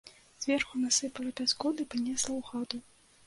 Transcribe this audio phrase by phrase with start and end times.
[0.43, 2.77] Зверху насыпала пяску ды панесла ў хату.